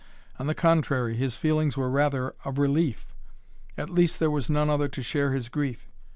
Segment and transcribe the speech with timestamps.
[0.39, 3.05] On the contrary, his feelings were rather of relief.
[3.77, 5.91] At least there was none other to share his grief!